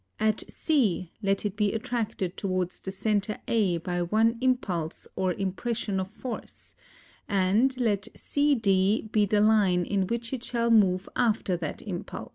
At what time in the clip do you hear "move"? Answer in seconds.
10.71-11.07